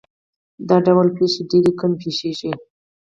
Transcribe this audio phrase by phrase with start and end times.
[0.67, 2.51] دا ډول پېښې ډېرې کمې پېښېږي.